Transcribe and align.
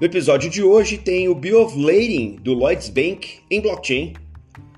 No 0.00 0.06
episódio 0.06 0.48
de 0.48 0.62
hoje 0.62 0.96
tem 0.96 1.28
o 1.28 1.34
Bill 1.34 1.60
of 1.60 1.76
Lading 1.76 2.36
do 2.36 2.54
Lloyds 2.54 2.88
Bank 2.88 3.42
em 3.50 3.60
blockchain, 3.60 4.14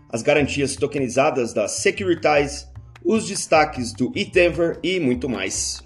as 0.08 0.22
garantias 0.22 0.76
tokenizadas 0.76 1.52
da 1.52 1.68
Securitize, 1.68 2.66
os 3.04 3.28
destaques 3.28 3.92
do 3.92 4.10
eTenver 4.16 4.80
e 4.82 4.98
muito 4.98 5.28
mais. 5.28 5.84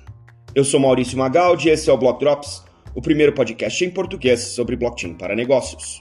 Eu 0.55 0.65
sou 0.65 0.79
Maurício 0.79 1.19
Magaldi 1.19 1.69
e 1.69 1.73
esse 1.73 1.91
é 1.91 1.93
o 1.93 1.99
Block 1.99 2.21
Drops, 2.21 2.63
o 2.95 3.03
primeiro 3.03 3.35
podcast 3.35 3.85
em 3.85 3.91
português 3.91 4.39
sobre 4.39 4.77
blockchain 4.77 5.15
para 5.15 5.35
negócios. 5.35 6.01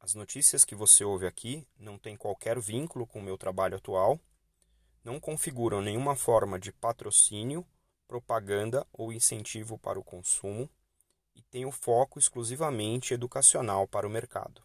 As 0.00 0.16
notícias 0.16 0.64
que 0.64 0.74
você 0.74 1.04
ouve 1.04 1.28
aqui 1.28 1.64
não 1.78 1.96
têm 1.96 2.16
qualquer 2.16 2.58
vínculo 2.58 3.06
com 3.06 3.20
o 3.20 3.22
meu 3.22 3.38
trabalho 3.38 3.76
atual, 3.76 4.18
não 5.04 5.20
configuram 5.20 5.80
nenhuma 5.80 6.16
forma 6.16 6.58
de 6.58 6.72
patrocínio 6.72 7.64
propaganda 8.06 8.86
ou 8.92 9.12
incentivo 9.12 9.78
para 9.78 9.98
o 9.98 10.04
consumo 10.04 10.68
e 11.34 11.42
tem 11.42 11.66
o 11.66 11.72
foco 11.72 12.18
exclusivamente 12.18 13.12
educacional 13.12 13.86
para 13.86 14.06
o 14.06 14.10
mercado. 14.10 14.62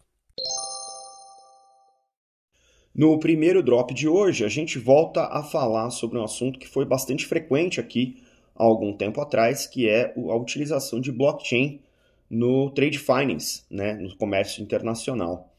No 2.94 3.18
primeiro 3.18 3.62
drop 3.62 3.94
de 3.94 4.06
hoje, 4.06 4.44
a 4.44 4.48
gente 4.48 4.78
volta 4.78 5.24
a 5.24 5.42
falar 5.42 5.90
sobre 5.90 6.18
um 6.18 6.24
assunto 6.24 6.58
que 6.58 6.68
foi 6.68 6.84
bastante 6.84 7.26
frequente 7.26 7.80
aqui 7.80 8.22
há 8.54 8.62
algum 8.62 8.92
tempo 8.92 9.20
atrás, 9.20 9.66
que 9.66 9.88
é 9.88 10.12
a 10.14 10.36
utilização 10.36 11.00
de 11.00 11.10
blockchain 11.10 11.80
no 12.28 12.70
trade 12.70 12.98
finance, 12.98 13.64
né, 13.70 13.94
no 13.94 14.14
comércio 14.16 14.62
internacional. 14.62 15.50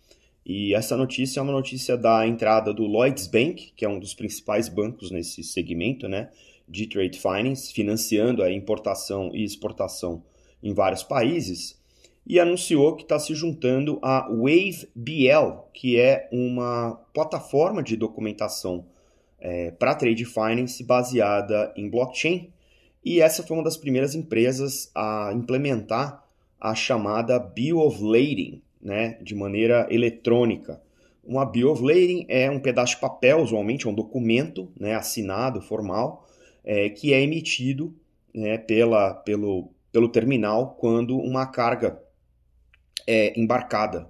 E 0.45 0.75
essa 0.75 0.97
notícia 0.97 1.39
é 1.39 1.43
uma 1.43 1.51
notícia 1.51 1.97
da 1.97 2.27
entrada 2.27 2.73
do 2.73 2.83
Lloyds 2.83 3.27
Bank, 3.27 3.73
que 3.75 3.85
é 3.85 3.89
um 3.89 3.99
dos 3.99 4.13
principais 4.13 4.69
bancos 4.69 5.09
nesse 5.09 5.43
segmento, 5.43 6.07
né, 6.07 6.29
de 6.67 6.87
trade 6.87 7.19
finance, 7.19 7.73
financiando 7.73 8.43
a 8.43 8.51
importação 8.51 9.31
e 9.33 9.43
exportação 9.43 10.23
em 10.61 10.73
vários 10.73 11.03
países, 11.03 11.81
e 12.25 12.39
anunciou 12.39 12.95
que 12.95 13.03
está 13.03 13.19
se 13.19 13.35
juntando 13.35 13.99
à 14.01 14.29
WaveBL, 14.29 15.67
que 15.73 15.99
é 15.99 16.29
uma 16.31 16.99
plataforma 17.13 17.83
de 17.83 17.97
documentação 17.97 18.85
é, 19.39 19.71
para 19.71 19.93
trade 19.93 20.23
finance 20.23 20.83
baseada 20.83 21.73
em 21.75 21.89
blockchain. 21.89 22.49
E 23.03 23.19
essa 23.19 23.43
foi 23.43 23.57
uma 23.57 23.63
das 23.63 23.75
primeiras 23.75 24.15
empresas 24.15 24.89
a 24.95 25.31
implementar 25.35 26.23
a 26.59 26.73
chamada 26.73 27.37
Bill 27.37 27.79
of 27.79 28.01
Lading, 28.01 28.61
né, 28.81 29.17
de 29.21 29.35
maneira 29.35 29.85
eletrônica. 29.89 30.81
Uma 31.21 31.45
Bill 31.45 31.71
of 31.71 31.83
Lading 31.83 32.25
é 32.29 32.49
um 32.49 32.59
pedaço 32.59 32.95
de 32.95 33.01
papel, 33.01 33.41
usualmente 33.41 33.85
é 33.85 33.89
um 33.89 33.93
documento 33.93 34.71
né, 34.79 34.95
assinado, 34.95 35.61
formal, 35.61 36.22
é, 36.63 36.89
que 36.89 37.13
é 37.13 37.21
emitido 37.21 37.95
né, 38.33 38.57
pela, 38.57 39.13
pelo, 39.13 39.69
pelo 39.91 40.09
terminal 40.09 40.75
quando 40.79 41.17
uma 41.17 41.45
carga 41.45 42.01
é 43.05 43.39
embarcada. 43.39 44.09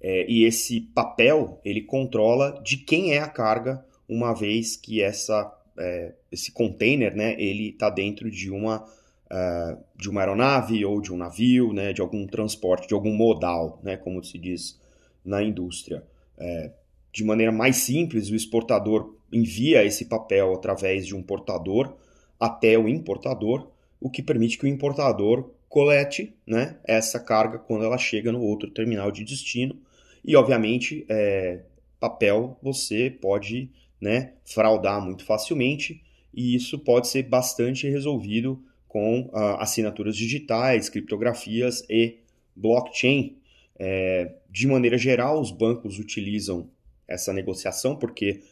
É, 0.00 0.30
e 0.30 0.44
esse 0.44 0.80
papel 0.80 1.60
ele 1.64 1.80
controla 1.80 2.60
de 2.62 2.76
quem 2.76 3.14
é 3.14 3.20
a 3.20 3.28
carga, 3.28 3.84
uma 4.06 4.34
vez 4.34 4.76
que 4.76 5.00
essa, 5.00 5.50
é, 5.78 6.12
esse 6.30 6.52
container 6.52 7.16
né, 7.16 7.34
ele 7.40 7.70
está 7.70 7.88
dentro 7.88 8.30
de 8.30 8.50
uma, 8.50 8.84
uh, 8.84 9.82
de 9.96 10.10
uma 10.10 10.20
aeronave 10.20 10.84
ou 10.84 11.00
de 11.00 11.10
um 11.10 11.16
navio, 11.16 11.72
né, 11.72 11.94
de 11.94 12.02
algum 12.02 12.26
transporte, 12.26 12.86
de 12.86 12.92
algum 12.92 13.14
modal, 13.14 13.80
né, 13.82 13.96
como 13.96 14.22
se 14.22 14.36
diz 14.38 14.78
na 15.24 15.42
indústria. 15.42 16.04
É, 16.36 16.70
de 17.10 17.24
maneira 17.24 17.50
mais 17.50 17.76
simples, 17.76 18.28
o 18.28 18.34
exportador 18.34 19.16
envia 19.36 19.84
esse 19.84 20.06
papel 20.06 20.52
através 20.54 21.06
de 21.06 21.14
um 21.14 21.22
portador 21.22 21.96
até 22.38 22.78
o 22.78 22.88
importador, 22.88 23.68
o 24.00 24.10
que 24.10 24.22
permite 24.22 24.58
que 24.58 24.64
o 24.64 24.68
importador 24.68 25.50
colete 25.68 26.34
né, 26.46 26.76
essa 26.84 27.18
carga 27.18 27.58
quando 27.58 27.84
ela 27.84 27.98
chega 27.98 28.30
no 28.30 28.40
outro 28.40 28.70
terminal 28.70 29.10
de 29.10 29.24
destino. 29.24 29.76
E, 30.24 30.36
obviamente, 30.36 31.04
é, 31.08 31.60
papel 31.98 32.58
você 32.62 33.10
pode 33.10 33.70
né, 34.00 34.32
fraudar 34.44 35.04
muito 35.04 35.24
facilmente, 35.24 36.02
e 36.32 36.54
isso 36.54 36.78
pode 36.78 37.08
ser 37.08 37.22
bastante 37.22 37.88
resolvido 37.88 38.62
com 38.88 39.30
ah, 39.32 39.62
assinaturas 39.62 40.16
digitais, 40.16 40.88
criptografias 40.88 41.84
e 41.88 42.18
blockchain. 42.54 43.36
É, 43.78 44.32
de 44.50 44.66
maneira 44.66 44.98
geral, 44.98 45.40
os 45.40 45.50
bancos 45.50 45.98
utilizam 45.98 46.68
essa 47.06 47.32
negociação 47.32 47.96
porque 47.96 48.42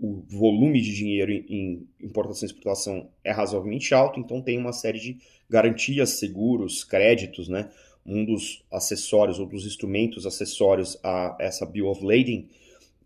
o 0.00 0.24
volume 0.28 0.80
de 0.80 0.94
dinheiro 0.94 1.30
em 1.30 1.86
importação 2.00 2.46
e 2.46 2.50
exportação 2.50 3.08
é 3.22 3.30
razoavelmente 3.30 3.92
alto, 3.92 4.18
então 4.18 4.40
tem 4.40 4.58
uma 4.58 4.72
série 4.72 4.98
de 4.98 5.18
garantias, 5.48 6.18
seguros, 6.18 6.82
créditos, 6.82 7.48
né? 7.48 7.70
Um 8.06 8.24
dos 8.24 8.64
acessórios 8.72 9.38
ou 9.38 9.46
dos 9.46 9.66
instrumentos 9.66 10.24
acessórios 10.24 10.98
a 11.04 11.36
essa 11.38 11.66
Bill 11.66 11.88
of 11.88 12.02
Lading, 12.02 12.48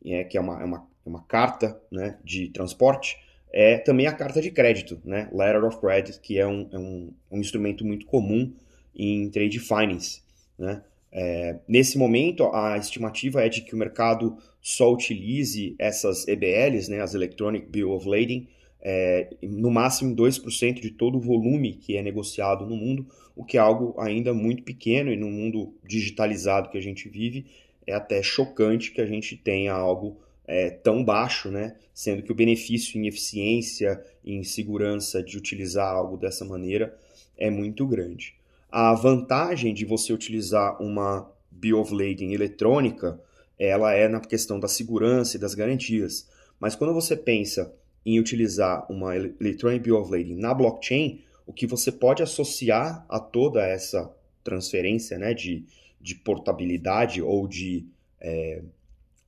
é, 0.04 0.22
que 0.22 0.38
é 0.38 0.40
uma, 0.40 0.62
é 0.62 0.64
uma, 0.64 0.86
é 1.04 1.08
uma 1.08 1.22
carta 1.24 1.80
né, 1.90 2.16
de 2.22 2.48
transporte, 2.50 3.18
é 3.52 3.78
também 3.78 4.06
a 4.06 4.12
carta 4.12 4.40
de 4.40 4.50
crédito, 4.50 5.00
né? 5.04 5.28
Letter 5.32 5.64
of 5.64 5.78
Credit, 5.78 6.20
que 6.20 6.38
é 6.38 6.46
um, 6.46 6.68
é 6.72 6.78
um, 6.78 7.12
um 7.30 7.38
instrumento 7.38 7.84
muito 7.84 8.06
comum 8.06 8.52
em 8.94 9.28
trade 9.30 9.58
finance, 9.58 10.22
né? 10.56 10.82
É, 11.16 11.60
nesse 11.68 11.96
momento, 11.96 12.44
a 12.52 12.76
estimativa 12.76 13.40
é 13.40 13.48
de 13.48 13.62
que 13.62 13.72
o 13.72 13.78
mercado 13.78 14.36
só 14.60 14.92
utilize 14.92 15.76
essas 15.78 16.26
EBLs, 16.26 16.90
né, 16.90 17.00
as 17.00 17.14
Electronic 17.14 17.66
Bill 17.68 17.92
of 17.92 18.08
Lading, 18.08 18.48
é, 18.82 19.30
no 19.40 19.70
máximo 19.70 20.14
2% 20.14 20.80
de 20.80 20.90
todo 20.90 21.16
o 21.16 21.20
volume 21.20 21.74
que 21.74 21.96
é 21.96 22.02
negociado 22.02 22.66
no 22.66 22.76
mundo, 22.76 23.06
o 23.36 23.44
que 23.44 23.56
é 23.56 23.60
algo 23.60 23.94
ainda 23.98 24.34
muito 24.34 24.64
pequeno 24.64 25.12
e 25.12 25.16
no 25.16 25.30
mundo 25.30 25.72
digitalizado 25.86 26.68
que 26.68 26.76
a 26.76 26.82
gente 26.82 27.08
vive, 27.08 27.46
é 27.86 27.94
até 27.94 28.22
chocante 28.22 28.90
que 28.90 29.00
a 29.00 29.06
gente 29.06 29.36
tenha 29.36 29.72
algo 29.72 30.16
é, 30.46 30.68
tão 30.68 31.04
baixo, 31.04 31.48
né? 31.48 31.76
sendo 31.92 32.22
que 32.22 32.32
o 32.32 32.34
benefício 32.34 33.00
em 33.00 33.06
eficiência 33.06 34.02
e 34.24 34.34
em 34.34 34.42
segurança 34.42 35.22
de 35.22 35.38
utilizar 35.38 35.94
algo 35.94 36.16
dessa 36.16 36.44
maneira 36.44 36.96
é 37.38 37.48
muito 37.50 37.86
grande. 37.86 38.34
A 38.76 38.92
vantagem 38.92 39.72
de 39.72 39.84
você 39.84 40.12
utilizar 40.12 40.82
uma 40.82 41.30
Bill 41.48 41.78
of 41.78 41.94
Lading 41.94 42.32
eletrônica, 42.32 43.20
ela 43.56 43.94
é 43.94 44.08
na 44.08 44.18
questão 44.18 44.58
da 44.58 44.66
segurança 44.66 45.36
e 45.36 45.40
das 45.40 45.54
garantias. 45.54 46.28
Mas 46.58 46.74
quando 46.74 46.92
você 46.92 47.16
pensa 47.16 47.72
em 48.04 48.18
utilizar 48.18 48.84
uma 48.90 49.14
Electronic 49.14 49.78
Bill 49.78 49.96
of 49.96 50.10
Lading 50.10 50.34
na 50.34 50.52
blockchain, 50.52 51.22
o 51.46 51.52
que 51.52 51.68
você 51.68 51.92
pode 51.92 52.20
associar 52.20 53.06
a 53.08 53.20
toda 53.20 53.64
essa 53.64 54.12
transferência 54.42 55.18
né, 55.18 55.34
de, 55.34 55.64
de 56.00 56.16
portabilidade 56.16 57.22
ou 57.22 57.46
de, 57.46 57.86
é, 58.20 58.60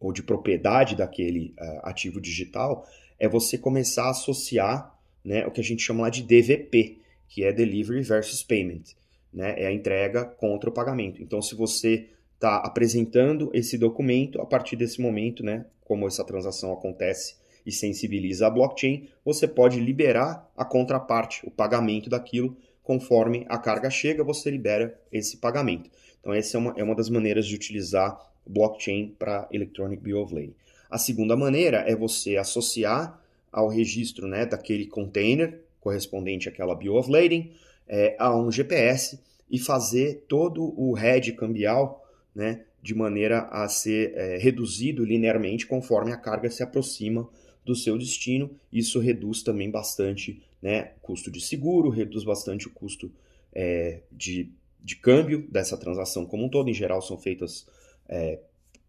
ou 0.01 0.13
de 0.13 0.25
propriedade 0.25 0.97
daquele 0.97 1.55
uh, 1.57 1.87
ativo 1.87 2.21
digital 2.21 2.85
é 3.17 3.29
você 3.29 3.57
começar 3.57 4.07
a 4.07 4.11
associar 4.11 4.93
né, 5.25 5.47
o 5.47 5.53
que 5.53 5.61
a 5.61 5.65
gente 5.65 5.85
chama 5.85 6.03
lá 6.03 6.11
de 6.11 6.25
DVP, 6.25 6.99
que 7.29 7.45
é 7.45 7.53
Delivery 7.53 8.03
versus 8.03 8.43
Payment 8.43 8.97
né? 9.33 9.55
É 9.57 9.67
a 9.67 9.73
entrega 9.73 10.25
contra 10.25 10.71
o 10.71 10.73
pagamento. 10.73 11.23
Então, 11.23 11.41
se 11.43 11.55
você 11.55 12.09
está 12.35 12.57
apresentando 12.57 13.51
esse 13.53 13.77
documento, 13.79 14.41
a 14.41 14.47
partir 14.47 14.77
desse 14.77 15.01
momento, 15.01 15.43
né, 15.43 15.67
como 15.85 16.07
essa 16.07 16.25
transação 16.25 16.73
acontece 16.73 17.37
e 17.65 17.73
sensibiliza 17.73 18.47
a 18.47 18.51
blockchain, 18.51 19.09
você 19.25 19.49
pode 19.49 19.81
liberar 19.81 20.49
a 20.57 20.65
contraparte, 20.65 21.47
o 21.47 21.51
pagamento 21.51 22.09
daquilo, 22.09 22.57
conforme 22.83 23.45
a 23.49 23.59
carga 23.59 23.91
chega, 23.91 24.23
você 24.23 24.51
libera 24.51 24.99
esse 25.11 25.39
pagamento. 25.39 25.91
Então, 26.21 26.33
essa 26.33 26.57
é 26.57 26.61
uma, 26.61 26.75
é 26.77 26.85
uma 26.85 26.95
das 26.95 27.09
maneiras 27.09 27.47
de 27.47 27.55
utilizar 27.55 28.21
blockchain 28.47 29.15
para 29.19 29.49
Electronic 29.51 30.03
Bill 30.03 30.21
of 30.21 30.35
Lading. 30.35 30.55
A 30.89 30.99
segunda 30.99 31.37
maneira 31.37 31.79
é 31.79 31.97
você 31.97 32.37
associar 32.37 33.21
ao 33.51 33.69
registro 33.69 34.29
né, 34.29 34.47
daquele 34.47 34.87
container 34.87 35.61
correspondente 35.81 36.49
àquela 36.49 36.75
Bill 36.75 36.95
of 36.97 37.11
Lading 37.11 37.53
é, 37.89 38.17
a 38.19 38.37
um 38.37 38.51
GPS 38.51 39.21
e 39.51 39.59
fazer 39.59 40.25
todo 40.29 40.75
o 40.79 40.93
head 40.93 41.33
cambial 41.33 42.05
né, 42.35 42.65
de 42.83 42.95
maneira 42.95 43.49
a 43.51 43.69
ser 43.69 44.13
é, 44.15 44.39
reduzido 44.39 45.05
linearmente 45.05 45.67
conforme 45.67 46.13
a 46.13 46.17
carga 46.17 46.51
se 46.51 46.63
aproxima 46.63 47.29
do 47.65 47.75
seu 47.75 47.99
destino. 47.99 48.51
Isso 48.73 48.99
reduz 49.01 49.43
também 49.43 49.71
bastante 49.71 50.43
né, 50.63 50.93
o 50.99 51.01
custo 51.01 51.31
de 51.31 51.41
seguro, 51.41 51.89
reduz 51.91 52.25
bastante 52.25 52.69
o 52.69 52.71
custo 52.71 53.11
é, 53.53 54.01
de, 54.13 54.51
de 54.83 54.97
câmbio 54.97 55.47
dessa 55.51 55.77
transação 55.77 56.27
como 56.27 56.45
um 56.45 56.49
todo. 56.49 56.69
Em 56.69 56.75
geral, 56.75 57.01
são 57.03 57.19
feitas 57.19 57.67
é, 58.09 58.39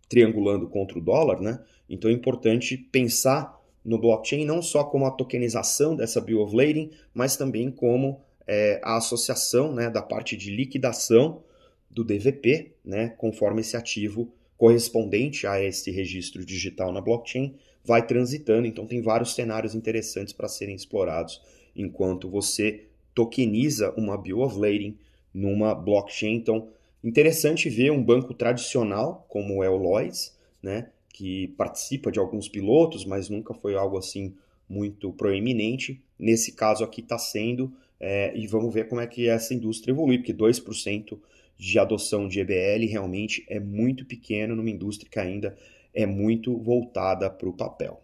triangulando 0.10 0.68
contra 0.68 0.98
o 0.98 1.02
dólar. 1.02 1.42
Né? 1.42 1.60
Então 1.90 2.10
é 2.10 2.14
importante 2.14 2.78
pensar 2.78 3.58
no 3.84 3.98
blockchain 3.98 4.46
não 4.46 4.62
só 4.62 4.84
como 4.84 5.06
a 5.06 5.12
tokenização 5.12 5.96
dessa 5.96 6.20
bill 6.20 6.42
of 6.42 6.56
lading, 6.56 6.92
mas 7.14 7.38
também 7.38 7.72
como 7.72 8.22
é, 8.48 8.80
a 8.84 8.98
associação 8.98 9.74
né, 9.74 9.90
da 9.90 10.02
parte 10.02 10.38
de 10.38 10.50
liquidação 10.50 11.44
do 11.90 12.04
DVP, 12.04 12.72
né, 12.84 13.10
conforme 13.18 13.62
esse 13.62 13.76
ativo 13.76 14.32
correspondente 14.58 15.46
a 15.46 15.62
esse 15.62 15.92
registro 15.92 16.44
digital 16.46 16.92
na 16.92 17.02
blockchain 17.02 17.56
vai 17.84 18.06
transitando. 18.06 18.68
Então, 18.68 18.86
tem 18.86 19.02
vários 19.02 19.34
cenários 19.34 19.76
interessantes 19.76 20.34
para 20.34 20.48
serem 20.48 20.76
explorados 20.76 21.42
enquanto 21.76 22.30
você 22.30 22.86
tokeniza 23.14 23.94
uma 23.98 24.18
bill 24.18 24.42
of 24.42 24.58
lading 24.58 24.98
numa 25.34 25.74
blockchain. 25.74 26.36
Então, 26.36 26.70
interessante 27.04 27.70
ver 27.70 27.92
um 27.92 28.04
banco 28.04 28.34
tradicional 28.34 29.26
como 29.30 29.64
é 29.64 29.70
o 29.70 29.78
Lloyds, 29.78 30.36
né, 30.62 30.90
que 31.14 31.48
participa 31.50 32.12
de 32.12 32.20
alguns 32.20 32.48
pilotos, 32.48 33.06
mas 33.06 33.30
nunca 33.30 33.54
foi 33.54 33.76
algo 33.76 33.98
assim 33.98 34.36
muito 34.70 35.12
proeminente. 35.14 36.02
Nesse 36.20 36.52
caso 36.52 36.84
aqui 36.84 37.02
está 37.02 37.18
sendo, 37.18 37.72
é, 38.00 38.36
e 38.38 38.48
vamos 38.48 38.74
ver 38.74 38.88
como 38.88 39.02
é 39.02 39.08
que 39.08 39.28
essa 39.28 39.54
indústria 39.54 39.92
evolui, 39.92 40.18
porque 40.18 40.34
2% 40.34 41.20
de 41.58 41.80
adoção 41.80 42.28
de 42.28 42.40
EBL 42.40 42.90
realmente 42.90 43.46
é 43.50 43.60
muito 43.60 44.06
pequeno 44.06 44.56
numa 44.56 44.70
indústria 44.70 45.10
que 45.10 45.20
ainda 45.20 45.58
é 45.94 46.06
muito 46.06 46.58
voltada 46.58 47.30
para 47.30 47.50
o 47.50 47.54
papel. 47.54 48.02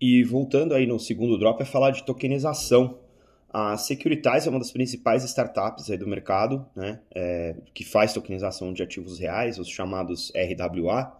E 0.00 0.24
voltando 0.24 0.74
aí 0.74 0.84
no 0.84 0.98
segundo 0.98 1.38
drop 1.38 1.62
é 1.62 1.64
falar 1.64 1.92
de 1.92 2.02
tokenização. 2.02 2.98
A 3.48 3.76
Securitize 3.76 4.48
é 4.48 4.50
uma 4.50 4.58
das 4.58 4.72
principais 4.72 5.22
startups 5.22 5.88
aí 5.90 5.96
do 5.96 6.08
mercado, 6.08 6.66
né, 6.74 7.00
é, 7.14 7.54
que 7.72 7.84
faz 7.84 8.12
tokenização 8.12 8.72
de 8.72 8.82
ativos 8.82 9.20
reais, 9.20 9.58
os 9.58 9.68
chamados 9.68 10.32
RWA, 10.34 11.16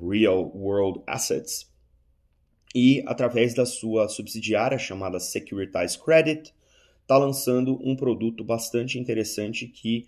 Real 0.00 0.50
World 0.54 1.02
Assets, 1.06 1.70
e 2.74 3.02
através 3.06 3.54
da 3.54 3.64
sua 3.64 4.08
subsidiária 4.08 4.78
chamada 4.78 5.18
Securitize 5.18 5.98
Credit, 5.98 6.54
está 7.02 7.16
lançando 7.16 7.78
um 7.82 7.96
produto 7.96 8.44
bastante 8.44 8.98
interessante 8.98 9.66
que 9.66 10.06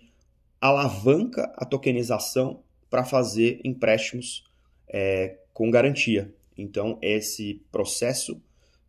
alavanca 0.59 1.51
a 1.55 1.65
tokenização 1.65 2.61
para 2.89 3.03
fazer 3.03 3.59
empréstimos 3.63 4.43
é, 4.87 5.37
com 5.53 5.71
garantia. 5.71 6.31
Então, 6.55 6.99
esse 7.01 7.61
processo 7.71 8.39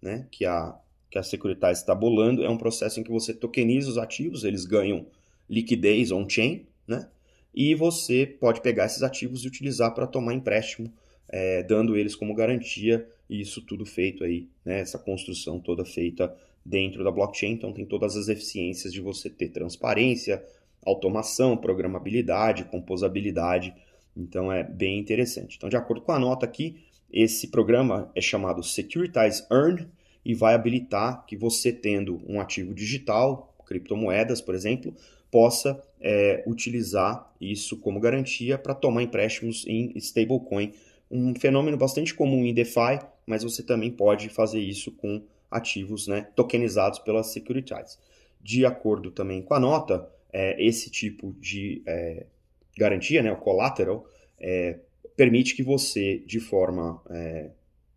né, 0.01 0.27
que 0.31 0.45
a, 0.45 0.77
que 1.11 1.19
a 1.19 1.23
Securitas 1.23 1.79
está 1.79 1.95
bolando 1.95 2.45
é 2.45 2.51
um 2.51 2.59
processo 2.59 3.01
em 3.01 3.03
que 3.03 3.11
você 3.11 3.33
tokeniza 3.33 3.89
os 3.89 3.97
ativos, 3.97 4.45
eles 4.45 4.67
ganham 4.67 5.07
liquidez 5.49 6.11
on-chain, 6.11 6.67
né, 6.87 7.09
e 7.55 7.75
você 7.75 8.27
pode 8.27 8.61
pegar 8.61 8.87
esses 8.87 9.03
ativos 9.03 9.45
e 9.45 9.49
utilizar 9.49 9.95
para 9.95 10.07
tomar 10.07 10.35
empréstimo, 10.35 10.93
é, 11.29 11.63
dando 11.63 11.97
eles 11.97 12.15
como 12.15 12.35
garantia, 12.35 13.09
e 13.33 13.41
isso 13.41 13.63
tudo 13.63 13.87
feito 13.87 14.23
aí, 14.23 14.47
né, 14.63 14.81
essa 14.81 14.99
construção 14.99 15.59
toda 15.59 15.87
feita 15.87 16.37
dentro 16.63 17.03
da 17.03 17.11
blockchain, 17.11 17.53
então 17.53 17.73
tem 17.73 17.87
todas 17.87 18.15
as 18.15 18.29
eficiências 18.29 18.93
de 18.93 19.01
você 19.01 19.31
ter 19.31 19.49
transparência, 19.49 20.45
automação, 20.85 21.57
programabilidade, 21.57 22.65
composabilidade, 22.65 23.75
então 24.15 24.53
é 24.53 24.63
bem 24.63 24.99
interessante. 24.99 25.57
Então, 25.57 25.71
de 25.71 25.77
acordo 25.77 26.03
com 26.03 26.13
a 26.13 26.19
nota 26.19 26.45
aqui, 26.45 26.77
esse 27.11 27.49
programa 27.49 28.13
é 28.15 28.21
chamado 28.21 28.63
Securitize 28.63 29.47
Earn 29.51 29.89
e 30.23 30.35
vai 30.35 30.53
habilitar 30.53 31.25
que 31.25 31.35
você, 31.35 31.73
tendo 31.73 32.21
um 32.29 32.39
ativo 32.39 32.75
digital, 32.75 33.57
criptomoedas, 33.67 34.43
por 34.43 34.55
exemplo, 34.55 34.95
possa 35.31 35.83
é, 35.99 36.45
utilizar 36.47 37.33
isso 37.41 37.79
como 37.79 37.99
garantia 37.99 38.59
para 38.59 38.75
tomar 38.75 39.03
empréstimos 39.03 39.67
em 39.67 39.91
stablecoin. 39.97 40.73
Um 41.11 41.35
fenômeno 41.35 41.79
bastante 41.79 42.15
comum 42.15 42.45
em 42.45 42.53
DeFi, 42.53 42.99
mas 43.27 43.43
você 43.43 43.63
também 43.63 43.91
pode 43.91 44.29
fazer 44.29 44.61
isso 44.61 44.93
com 44.93 45.23
ativos 45.51 46.07
né, 46.07 46.29
tokenizados 46.35 46.99
pela 46.99 47.23
Securitize. 47.23 47.99
De 48.41 48.65
acordo 48.67 49.11
também 49.11 49.43
com 49.43 49.55
a 49.55 49.61
nota, 49.61 50.09
é, 50.33 50.63
esse 50.65 50.91
tipo 50.91 51.35
de 51.39 51.83
é, 51.87 52.27
garantia, 52.77 53.23
né, 53.23 53.31
o 53.31 53.37
collateral, 53.37 54.07
é, 54.41 54.79
permite 55.17 55.55
que 55.55 55.63
você, 55.63 56.19
de 56.27 56.41
forma 56.41 57.01
é, 57.11 57.51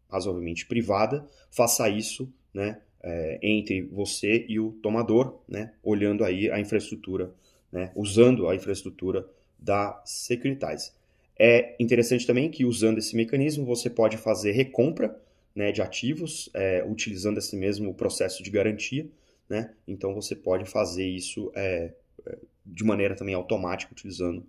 razoavelmente 0.09 0.65
privada, 0.65 1.27
faça 1.49 1.89
isso 1.89 2.31
né, 2.53 2.79
é, 3.01 3.39
entre 3.41 3.81
você 3.83 4.45
e 4.47 4.59
o 4.59 4.71
tomador, 4.83 5.39
né, 5.47 5.73
olhando 5.81 6.23
aí 6.23 6.51
a 6.51 6.59
infraestrutura, 6.59 7.33
né, 7.71 7.91
usando 7.95 8.47
a 8.47 8.55
infraestrutura 8.55 9.27
da 9.57 10.01
Securitize. 10.05 10.91
É 11.37 11.75
interessante 11.79 12.25
também 12.25 12.49
que 12.49 12.65
usando 12.65 12.97
esse 12.97 13.15
mecanismo 13.15 13.65
você 13.65 13.89
pode 13.89 14.17
fazer 14.17 14.51
recompra 14.51 15.19
né, 15.55 15.71
de 15.71 15.81
ativos, 15.81 16.49
é, 16.53 16.83
utilizando 16.87 17.37
esse 17.37 17.55
mesmo 17.55 17.93
processo 17.93 18.41
de 18.41 18.49
garantia. 18.49 19.07
Né? 19.49 19.71
Então 19.87 20.13
você 20.13 20.35
pode 20.35 20.65
fazer 20.65 21.05
isso 21.05 21.51
é, 21.55 21.91
é, 22.25 22.37
de 22.65 22.83
maneira 22.83 23.15
também 23.15 23.35
automática, 23.35 23.91
utilizando 23.91 24.45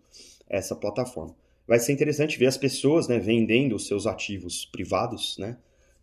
essa 0.49 0.75
plataforma. 0.75 1.35
Vai 1.67 1.79
ser 1.81 1.93
interessante 1.93 2.39
ver 2.39 2.47
as 2.47 2.57
pessoas 2.57 3.09
né, 3.09 3.19
vendendo 3.19 3.75
os 3.75 3.87
seus 3.87 4.07
ativos 4.07 4.65
privados 4.65 5.37
né, 5.39 5.57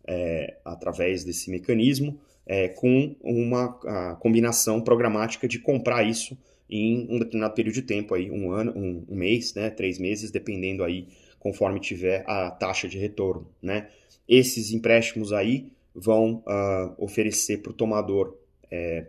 é, 0.06 0.58
através 0.64 1.24
desse 1.24 1.50
mecanismo, 1.50 2.20
é, 2.46 2.68
com 2.68 3.16
uma 3.22 4.16
combinação 4.20 4.82
programática 4.82 5.48
de 5.48 5.58
comprar 5.58 6.06
isso 6.06 6.36
em 6.68 7.06
um 7.10 7.18
determinado 7.18 7.54
período 7.54 7.74
de 7.74 7.82
tempo, 7.82 8.14
aí, 8.14 8.30
um 8.30 8.50
ano, 8.50 8.72
um, 8.76 9.04
um 9.08 9.14
mês, 9.14 9.54
né, 9.54 9.70
três 9.70 9.98
meses, 9.98 10.30
dependendo 10.30 10.82
aí 10.82 11.08
conforme 11.38 11.78
tiver 11.78 12.24
a 12.26 12.50
taxa 12.50 12.88
de 12.88 12.98
retorno. 12.98 13.46
Né? 13.60 13.88
Esses 14.26 14.72
empréstimos 14.72 15.32
aí 15.32 15.70
vão 15.94 16.42
uh, 16.46 16.94
oferecer 16.96 17.58
para 17.58 17.70
o 17.70 17.74
tomador, 17.74 18.36
é, 18.70 19.06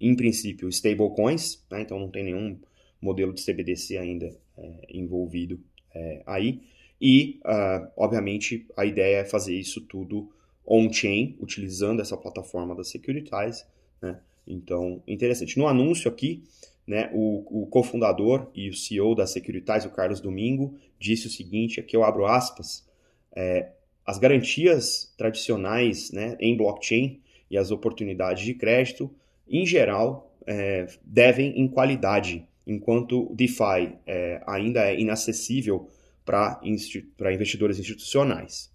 em 0.00 0.14
princípio, 0.14 0.68
stablecoins, 0.68 1.62
né? 1.70 1.82
então 1.82 1.98
não 1.98 2.10
tem 2.10 2.24
nenhum 2.24 2.58
modelo 3.00 3.32
de 3.32 3.44
CBDC 3.44 3.98
ainda 3.98 4.34
é, 4.56 4.86
envolvido 4.88 5.60
é, 5.94 6.22
aí. 6.24 6.62
E, 7.00 7.40
uh, 7.44 7.90
obviamente, 7.96 8.64
a 8.76 8.86
ideia 8.86 9.18
é 9.18 9.24
fazer 9.24 9.56
isso 9.56 9.80
tudo 9.80 10.30
on-chain, 10.64 11.36
utilizando 11.40 12.00
essa 12.00 12.16
plataforma 12.16 12.76
da 12.76 12.84
Securitize. 12.84 13.64
Né? 14.00 14.20
Então, 14.46 15.02
interessante. 15.06 15.58
No 15.58 15.66
anúncio 15.66 16.10
aqui, 16.10 16.42
né, 16.86 17.10
o, 17.12 17.62
o 17.62 17.66
cofundador 17.66 18.50
e 18.54 18.68
o 18.68 18.74
CEO 18.74 19.14
da 19.14 19.26
Securitize, 19.26 19.86
o 19.86 19.90
Carlos 19.90 20.20
Domingo, 20.20 20.76
disse 20.98 21.26
o 21.26 21.30
seguinte, 21.30 21.80
aqui 21.80 21.96
eu 21.96 22.04
abro 22.04 22.26
aspas, 22.26 22.86
é, 23.34 23.70
as 24.04 24.18
garantias 24.18 25.12
tradicionais 25.16 26.10
né, 26.10 26.36
em 26.40 26.56
blockchain 26.56 27.20
e 27.50 27.56
as 27.56 27.70
oportunidades 27.70 28.44
de 28.44 28.54
crédito, 28.54 29.10
em 29.48 29.64
geral, 29.64 30.34
é, 30.46 30.86
devem 31.04 31.60
em 31.60 31.68
qualidade, 31.68 32.46
enquanto 32.66 33.32
DeFi 33.34 33.96
é, 34.06 34.42
ainda 34.46 34.90
é 34.90 34.98
inacessível 34.98 35.88
para 36.24 36.60
investidores 36.64 37.78
institucionais. 37.78 38.72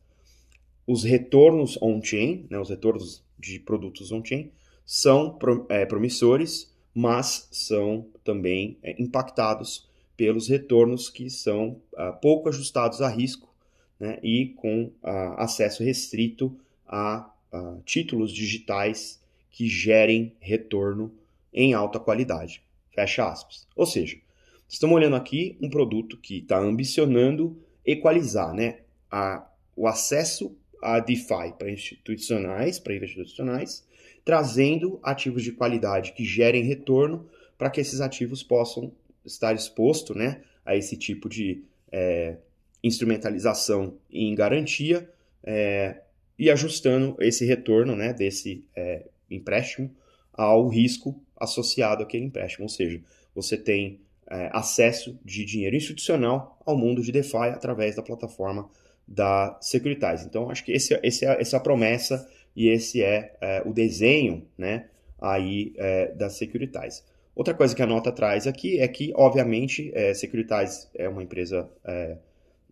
Os 0.85 1.03
retornos 1.03 1.77
on-chain, 1.81 2.45
né, 2.49 2.57
os 2.57 2.69
retornos 2.69 3.25
de 3.37 3.59
produtos 3.59 4.11
on-chain, 4.11 4.51
são 4.87 5.37
é, 5.67 5.85
promissores, 5.85 6.73
mas 6.95 7.49
são 7.51 8.07
também 8.23 8.77
é, 8.81 8.95
impactados 8.97 9.85
pelos 10.15 10.47
retornos 10.47 11.09
que 11.09 11.29
são 11.29 11.79
ah, 11.95 12.13
pouco 12.13 12.47
ajustados 12.49 13.01
a 13.01 13.09
risco 13.09 13.53
né, 13.99 14.17
e 14.23 14.47
com 14.55 14.91
ah, 15.03 15.43
acesso 15.43 15.83
restrito 15.83 16.57
a, 16.87 17.29
a 17.51 17.77
títulos 17.85 18.31
digitais 18.31 19.21
que 19.51 19.67
gerem 19.67 20.33
retorno 20.39 21.13
em 21.53 21.73
alta 21.73 21.99
qualidade. 21.99 22.63
Fecha 22.89 23.29
aspas. 23.29 23.67
Ou 23.75 23.85
seja, 23.85 24.17
estamos 24.69 24.95
olhando 24.95 25.17
aqui 25.17 25.57
um 25.61 25.69
produto 25.69 26.17
que 26.17 26.37
está 26.39 26.57
ambicionando 26.57 27.61
equalizar 27.85 28.53
né, 28.53 28.79
a, 29.11 29.45
o 29.75 29.85
acesso 29.85 30.55
a 30.81 30.99
DeFi 30.99 31.53
para 31.57 31.69
institucionais, 31.69 32.79
para 32.79 32.95
investidores 32.95 33.31
institucionais, 33.31 33.86
trazendo 34.27 34.99
ativos 35.01 35.41
de 35.41 35.53
qualidade 35.53 36.11
que 36.11 36.25
gerem 36.25 36.61
retorno 36.61 37.25
para 37.57 37.69
que 37.69 37.79
esses 37.79 38.01
ativos 38.01 38.43
possam 38.43 38.91
estar 39.23 39.55
expostos 39.55 40.17
né, 40.17 40.41
a 40.65 40.75
esse 40.75 40.97
tipo 40.97 41.29
de 41.29 41.63
é, 41.89 42.35
instrumentalização 42.83 43.97
em 44.11 44.35
garantia 44.35 45.09
é, 45.41 46.01
e 46.37 46.51
ajustando 46.51 47.15
esse 47.21 47.45
retorno 47.45 47.95
né, 47.95 48.11
desse 48.11 48.65
é, 48.75 49.05
empréstimo 49.31 49.95
ao 50.33 50.67
risco 50.67 51.17
associado 51.37 52.03
àquele 52.03 52.25
empréstimo. 52.25 52.65
Ou 52.65 52.69
seja, 52.69 53.01
você 53.33 53.55
tem 53.55 54.01
é, 54.29 54.49
acesso 54.51 55.17
de 55.23 55.45
dinheiro 55.45 55.77
institucional 55.77 56.59
ao 56.65 56.77
mundo 56.77 57.01
de 57.01 57.13
DeFi 57.13 57.37
através 57.53 57.95
da 57.95 58.03
plataforma 58.03 58.69
da 59.07 59.57
Securitize. 59.61 60.25
Então, 60.25 60.49
acho 60.49 60.65
que 60.65 60.73
esse, 60.73 60.99
esse 61.01 61.25
é, 61.25 61.41
essa 61.41 61.55
é 61.55 61.59
a 61.59 61.63
promessa 61.63 62.29
e 62.57 62.69
esse 62.69 63.03
é, 63.03 63.37
é 63.39 63.61
o 63.63 63.71
desenho 63.71 64.43
né, 64.57 64.87
aí 65.21 65.73
é, 65.77 66.11
da 66.13 66.27
Securitize. 66.27 67.03
Outra 67.35 67.53
coisa 67.53 67.75
que 67.75 67.83
a 67.83 67.85
nota 67.85 68.11
traz 68.11 68.47
aqui 68.47 68.79
é 68.79 68.87
que, 68.87 69.13
obviamente, 69.15 69.91
é, 69.93 70.11
Securitize 70.15 70.87
é 70.95 71.07
uma 71.07 71.21
empresa 71.21 71.69
é, 71.85 72.17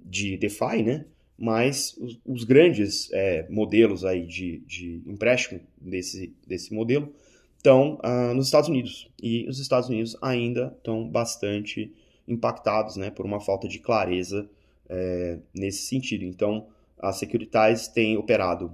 de 0.04 0.38
DeFi, 0.38 0.82
né? 0.82 1.06
mas 1.38 1.96
os, 2.00 2.20
os 2.26 2.44
grandes 2.44 3.12
é, 3.14 3.46
modelos 3.48 4.04
aí 4.04 4.26
de, 4.26 4.64
de 4.66 5.04
empréstimo 5.06 5.62
desse, 5.80 6.34
desse 6.48 6.74
modelo 6.74 7.14
estão 7.58 8.00
ah, 8.02 8.34
nos 8.34 8.48
Estados 8.48 8.70
Unidos. 8.70 9.08
E 9.22 9.48
os 9.48 9.60
Estados 9.60 9.88
Unidos 9.88 10.18
ainda 10.20 10.74
estão 10.78 11.08
bastante 11.08 11.94
impactados 12.28 12.96
né, 12.96 13.12
por 13.12 13.24
uma 13.26 13.40
falta 13.40 13.68
de 13.68 13.78
clareza 13.78 14.50
é, 14.90 15.38
nesse 15.54 15.84
sentido. 15.84 16.24
Então, 16.24 16.68
a 16.98 17.12
Securitize 17.12 17.94
tem 17.94 18.18
operado 18.18 18.74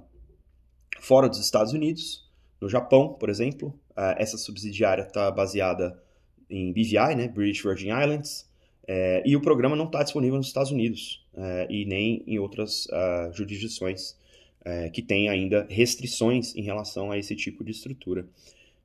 fora 1.02 1.28
dos 1.28 1.40
Estados 1.40 1.72
Unidos, 1.72 2.30
no 2.60 2.68
Japão, 2.68 3.14
por 3.14 3.28
exemplo. 3.28 3.78
essa 4.16 4.38
subsidiária 4.38 5.02
está 5.02 5.30
baseada 5.30 6.00
em 6.48 6.72
BVI, 6.72 7.14
né, 7.16 7.28
British 7.28 7.62
Virgin 7.62 7.90
Islands, 7.90 8.46
é, 8.86 9.22
e 9.24 9.36
o 9.36 9.40
programa 9.40 9.76
não 9.76 9.86
está 9.86 10.02
disponível 10.02 10.36
nos 10.36 10.48
Estados 10.48 10.72
Unidos 10.72 11.24
é, 11.34 11.66
e 11.70 11.84
nem 11.84 12.22
em 12.26 12.38
outras 12.38 12.86
uh, 12.86 13.32
jurisdições 13.32 14.16
é, 14.64 14.90
que 14.90 15.00
têm 15.00 15.28
ainda 15.28 15.66
restrições 15.70 16.54
em 16.56 16.62
relação 16.62 17.10
a 17.10 17.18
esse 17.18 17.34
tipo 17.36 17.64
de 17.64 17.70
estrutura. 17.70 18.26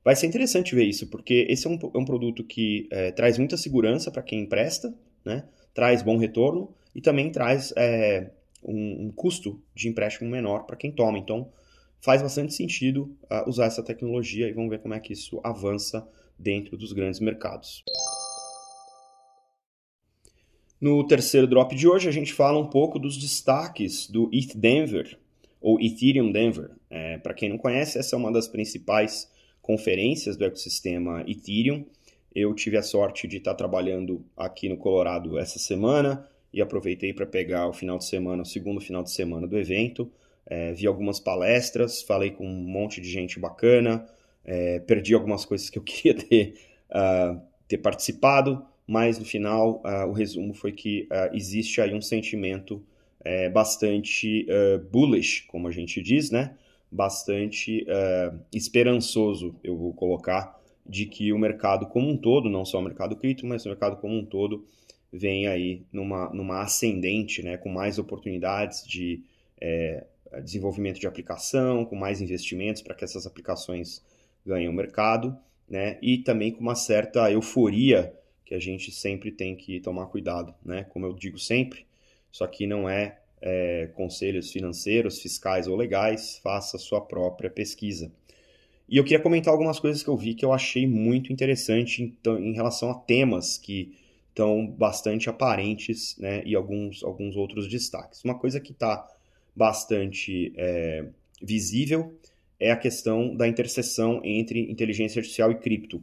Vai 0.04 0.14
ser 0.14 0.26
interessante 0.26 0.74
ver 0.74 0.84
isso, 0.84 1.08
porque 1.08 1.46
esse 1.48 1.66
é 1.66 1.70
um, 1.70 1.78
um 1.94 2.04
produto 2.04 2.42
que 2.42 2.88
traz 3.14 3.36
muita 3.36 3.56
segurança 3.58 4.10
para 4.10 4.22
quem 4.22 4.40
empresta, 4.40 4.94
né? 5.24 5.44
traz 5.74 6.02
bom 6.02 6.16
retorno 6.16 6.72
e 6.94 7.00
também 7.02 7.30
traz 7.30 7.74
um, 8.62 9.06
um, 9.06 9.12
custo 9.14 9.60
de 9.74 9.88
empréstimo 9.88 10.30
menor 10.30 10.64
para 10.64 10.76
quem 10.76 10.90
toma. 10.90 11.18
Então, 11.18 11.50
faz 12.00 12.22
bastante 12.22 12.54
sentido 12.54 13.16
uh, 13.24 13.48
usar 13.48 13.66
essa 13.66 13.82
tecnologia 13.82 14.48
e 14.48 14.52
vamos 14.52 14.70
ver 14.70 14.80
como 14.80 14.94
é 14.94 15.00
que 15.00 15.12
isso 15.12 15.40
avança 15.42 16.06
dentro 16.38 16.76
dos 16.76 16.92
grandes 16.92 17.20
mercados. 17.20 17.84
No 20.80 21.04
terceiro 21.06 21.46
drop 21.46 21.74
de 21.74 21.88
hoje, 21.88 22.08
a 22.08 22.12
gente 22.12 22.32
fala 22.32 22.58
um 22.58 22.68
pouco 22.68 23.00
dos 23.00 23.16
destaques 23.16 24.08
do 24.08 24.30
ETH 24.32 24.54
Denver, 24.54 25.18
ou 25.60 25.80
Ethereum 25.80 26.30
Denver. 26.30 26.70
É, 26.88 27.18
Para 27.18 27.34
quem 27.34 27.48
não 27.48 27.58
conhece, 27.58 27.98
essa 27.98 28.14
é 28.14 28.18
uma 28.18 28.32
das 28.32 28.46
principais 28.46 29.28
conferências 29.60 30.36
do 30.36 30.44
ecossistema 30.44 31.24
Ethereum. 31.26 31.84
Eu 32.32 32.54
tive 32.54 32.76
a 32.76 32.82
sorte 32.82 33.26
de 33.26 33.38
estar 33.38 33.54
trabalhando 33.54 34.24
aqui 34.36 34.68
no 34.68 34.76
Colorado 34.76 35.36
essa 35.36 35.58
semana 35.58 36.24
e 36.52 36.62
aproveitei 36.62 37.12
para 37.12 37.26
pegar 37.26 37.68
o 37.68 37.72
final 37.72 37.98
de 37.98 38.04
semana, 38.04 38.42
o 38.42 38.46
segundo 38.46 38.80
final 38.80 39.02
de 39.02 39.10
semana 39.10 39.46
do 39.48 39.58
evento. 39.58 40.10
É, 40.50 40.72
vi 40.72 40.86
algumas 40.86 41.20
palestras, 41.20 42.02
falei 42.02 42.30
com 42.30 42.46
um 42.46 42.64
monte 42.64 43.00
de 43.00 43.10
gente 43.10 43.38
bacana, 43.38 44.06
é, 44.44 44.80
perdi 44.80 45.12
algumas 45.12 45.44
coisas 45.44 45.68
que 45.68 45.78
eu 45.78 45.82
queria 45.84 46.14
ter, 46.14 46.54
uh, 46.90 47.38
ter 47.68 47.78
participado, 47.78 48.64
mas 48.86 49.18
no 49.18 49.24
final 49.26 49.82
uh, 49.84 50.08
o 50.08 50.12
resumo 50.12 50.54
foi 50.54 50.72
que 50.72 51.06
uh, 51.12 51.36
existe 51.36 51.82
aí 51.82 51.92
um 51.92 52.00
sentimento 52.00 52.82
uh, 53.20 53.52
bastante 53.52 54.46
bullish, 54.90 55.42
como 55.48 55.68
a 55.68 55.70
gente 55.70 56.00
diz, 56.00 56.30
né? 56.30 56.56
Bastante 56.90 57.86
esperançoso, 58.50 59.54
eu 59.62 59.76
vou 59.76 59.92
colocar, 59.92 60.58
de 60.86 61.04
que 61.04 61.30
o 61.34 61.38
mercado 61.38 61.86
como 61.86 62.08
um 62.08 62.16
todo, 62.16 62.48
não 62.48 62.64
só 62.64 62.78
o 62.78 62.82
mercado 62.82 63.14
cripto, 63.14 63.46
mas 63.46 63.66
o 63.66 63.68
mercado 63.68 63.98
como 63.98 64.16
um 64.16 64.24
todo, 64.24 64.64
vem 65.12 65.46
aí 65.46 65.82
numa, 65.92 66.30
numa 66.32 66.62
ascendente, 66.62 67.42
né? 67.42 67.58
Com 67.58 67.68
mais 67.68 67.98
oportunidades 67.98 68.86
de 68.86 69.22
desenvolvimento 70.42 71.00
de 71.00 71.06
aplicação, 71.06 71.84
com 71.84 71.96
mais 71.96 72.20
investimentos 72.20 72.82
para 72.82 72.94
que 72.94 73.04
essas 73.04 73.26
aplicações 73.26 74.02
ganhem 74.44 74.68
o 74.68 74.72
mercado, 74.72 75.36
né? 75.68 75.98
E 76.02 76.18
também 76.18 76.52
com 76.52 76.60
uma 76.60 76.74
certa 76.74 77.30
euforia 77.30 78.14
que 78.44 78.54
a 78.54 78.58
gente 78.58 78.90
sempre 78.90 79.30
tem 79.30 79.54
que 79.54 79.80
tomar 79.80 80.06
cuidado, 80.06 80.54
né? 80.64 80.84
Como 80.84 81.06
eu 81.06 81.12
digo 81.12 81.38
sempre, 81.38 81.86
isso 82.32 82.42
aqui 82.42 82.66
não 82.66 82.88
é, 82.88 83.18
é 83.42 83.90
conselhos 83.94 84.50
financeiros, 84.50 85.20
fiscais 85.20 85.66
ou 85.66 85.76
legais, 85.76 86.38
faça 86.42 86.78
sua 86.78 87.00
própria 87.00 87.50
pesquisa. 87.50 88.10
E 88.88 88.96
eu 88.96 89.04
queria 89.04 89.20
comentar 89.20 89.52
algumas 89.52 89.78
coisas 89.78 90.02
que 90.02 90.08
eu 90.08 90.16
vi 90.16 90.34
que 90.34 90.44
eu 90.44 90.52
achei 90.52 90.86
muito 90.86 91.30
interessante 91.30 92.02
então, 92.02 92.38
em 92.38 92.54
relação 92.54 92.90
a 92.90 92.94
temas 92.94 93.58
que 93.58 93.94
estão 94.30 94.66
bastante 94.66 95.28
aparentes, 95.28 96.16
né? 96.16 96.42
E 96.46 96.54
alguns, 96.54 97.02
alguns 97.04 97.36
outros 97.36 97.68
destaques. 97.68 98.24
Uma 98.24 98.38
coisa 98.38 98.58
que 98.60 98.72
está 98.72 99.06
bastante 99.58 100.52
é, 100.56 101.04
visível 101.42 102.14
é 102.60 102.70
a 102.70 102.76
questão 102.76 103.34
da 103.36 103.46
interseção 103.46 104.20
entre 104.24 104.70
inteligência 104.70 105.18
artificial 105.18 105.50
e 105.50 105.56
cripto. 105.56 106.02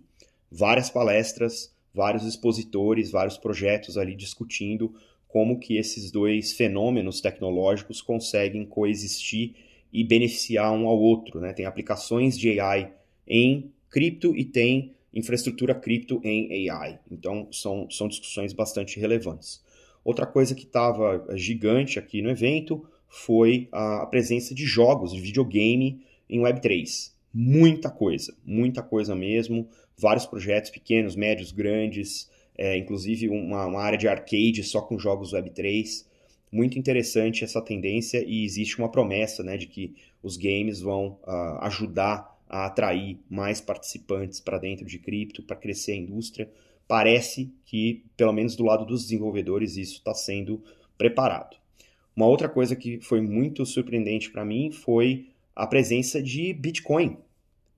Várias 0.52 0.90
palestras, 0.90 1.74
vários 1.94 2.26
expositores, 2.26 3.12
vários 3.12 3.38
projetos 3.38 3.98
ali 3.98 4.14
discutindo 4.14 4.94
como 5.28 5.60
que 5.60 5.78
esses 5.78 6.12
dois 6.12 6.54
fenômenos 6.54 7.20
tecnológicos 7.20 8.02
conseguem 8.02 8.66
coexistir 8.66 9.56
e 9.92 10.04
beneficiar 10.04 10.72
um 10.72 10.88
ao 10.88 10.98
outro. 10.98 11.40
Né? 11.40 11.52
Tem 11.54 11.66
aplicações 11.66 12.38
de 12.38 12.60
AI 12.60 12.94
em 13.28 13.72
cripto 13.90 14.36
e 14.36 14.46
tem 14.46 14.94
infraestrutura 15.14 15.74
cripto 15.74 16.22
em 16.24 16.70
AI. 16.70 17.00
Então, 17.10 17.48
são, 17.52 17.90
são 17.90 18.08
discussões 18.08 18.54
bastante 18.54 19.00
relevantes. 19.00 19.64
Outra 20.04 20.26
coisa 20.26 20.54
que 20.54 20.64
estava 20.64 21.26
gigante 21.36 21.98
aqui 21.98 22.22
no 22.22 22.30
evento 22.30 22.86
foi 23.24 23.70
a 23.72 24.06
presença 24.06 24.54
de 24.54 24.66
jogos 24.66 25.14
de 25.14 25.22
videogame 25.22 26.02
em 26.30 26.40
Web3. 26.40 27.14
Muita 27.34 27.90
coisa, 27.90 28.36
muita 28.46 28.82
coisa 28.82 29.16
mesmo 29.16 29.68
vários 29.98 30.26
projetos 30.26 30.70
pequenos, 30.70 31.16
médios, 31.16 31.52
grandes, 31.52 32.30
é, 32.58 32.78
inclusive 32.78 33.30
uma, 33.30 33.66
uma, 33.66 33.82
área 33.82 33.98
de 33.98 34.08
arcade 34.08 34.64
só 34.64 34.82
com 34.82 35.00
jogos 35.00 35.34
Web3. 35.34 36.06
Muito 36.52 36.78
interessante 36.78 37.44
essa 37.44 37.62
tendência 37.62 38.24
e 38.26 38.44
existe 38.44 38.78
uma 38.78 38.90
promessa 38.90 39.44
né, 39.44 39.58
de 39.58 39.68
que 39.68 39.96
os 40.22 40.38
games 40.38 40.80
vão 40.80 41.20
uh, 41.24 41.60
ajudar 41.62 42.34
a 42.48 42.66
atrair 42.68 43.18
mais 43.30 43.60
participantes 43.60 44.40
para 44.40 44.58
dentro 44.58 44.86
de 44.86 45.00
cripto, 45.00 45.44
para 45.44 45.56
crescer 45.56 45.94
a 45.94 45.98
indústria. 45.98 46.50
Parece 46.88 47.52
que, 47.66 48.04
pelo 48.16 48.32
menos 48.32 48.56
do 48.56 48.64
lado 48.64 48.86
dos 48.86 49.04
desenvolvedores, 49.04 49.76
isso 49.76 49.96
está 49.96 50.14
sendo 50.14 50.62
preparado. 50.98 51.58
Uma 52.16 52.28
outra 52.28 52.48
coisa 52.48 52.76
que 52.76 53.00
foi 53.02 53.20
muito 53.22 53.66
surpreendente 53.66 54.32
para 54.32 54.46
mim 54.46 54.72
foi 54.72 55.28
a 55.56 55.68
presença 55.68 56.22
de 56.22 56.54
Bitcoin. 56.54 57.18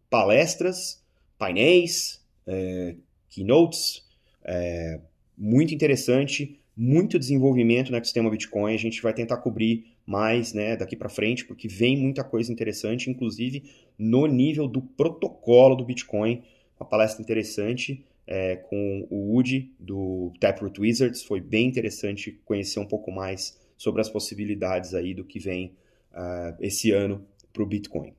Palestras 0.10 1.04
painéis, 1.38 2.24
é, 2.46 2.96
keynotes, 3.30 4.06
é, 4.44 5.00
muito 5.38 5.74
interessante, 5.74 6.60
muito 6.76 7.20
desenvolvimento 7.20 7.90
no 7.90 7.98
ecossistema 7.98 8.30
Bitcoin. 8.30 8.74
A 8.74 8.78
gente 8.78 9.02
vai 9.02 9.14
tentar 9.14 9.38
cobrir 9.38 9.86
mais 10.06 10.54
né, 10.54 10.76
daqui 10.78 10.96
para 10.96 11.10
frente, 11.10 11.46
porque 11.46 11.68
vem 11.68 11.98
muita 11.98 12.24
coisa 12.24 12.52
interessante, 12.52 13.10
inclusive 13.10 13.64
no 13.98 14.26
nível 14.28 14.68
do 14.68 14.82
protocolo 14.82 15.76
do 15.76 15.84
Bitcoin. 15.84 16.44
Uma 16.80 16.88
palestra 16.88 17.22
interessante 17.22 18.06
é, 18.26 18.56
com 18.56 19.08
o 19.10 19.34
Woody 19.34 19.72
do 19.80 20.32
Taproot 20.40 20.80
Wizards. 20.80 21.24
Foi 21.24 21.42
bem 21.42 21.68
interessante 21.68 22.40
conhecer 22.46 22.80
um 22.80 22.86
pouco 22.86 23.12
mais 23.12 23.60
sobre 23.78 24.02
as 24.02 24.10
possibilidades 24.10 24.94
aí 24.94 25.14
do 25.14 25.24
que 25.24 25.40
vem 25.40 25.74
uh, 26.12 26.56
esse 26.60 26.92
ano 26.92 27.24
para 27.54 27.64
o 27.64 27.66
Bitcoin. 27.66 28.14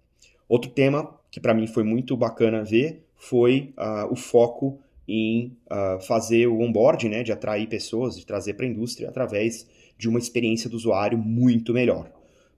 Outro 0.48 0.70
tema 0.70 1.18
que 1.30 1.40
para 1.40 1.52
mim 1.52 1.66
foi 1.66 1.82
muito 1.82 2.16
bacana 2.16 2.64
ver 2.64 3.04
foi 3.16 3.74
uh, 3.76 4.10
o 4.10 4.16
foco 4.16 4.78
em 5.06 5.56
uh, 5.66 6.00
fazer 6.02 6.46
o 6.46 6.60
onboard, 6.60 7.08
né, 7.08 7.22
de 7.22 7.32
atrair 7.32 7.66
pessoas, 7.66 8.16
de 8.16 8.24
trazer 8.24 8.54
para 8.54 8.66
a 8.66 8.68
indústria 8.68 9.08
através 9.08 9.66
de 9.96 10.08
uma 10.08 10.18
experiência 10.18 10.70
do 10.70 10.76
usuário 10.76 11.18
muito 11.18 11.72
melhor. 11.72 12.10